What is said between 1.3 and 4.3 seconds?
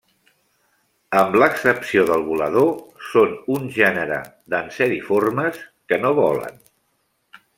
l'excepció del volador, són un gènere